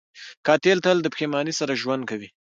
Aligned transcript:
قاتل 0.45 0.77
تل 0.85 0.97
د 1.01 1.07
پښېمانۍ 1.13 1.53
سره 1.59 1.79
ژوند 1.81 2.03
کوي 2.11 2.29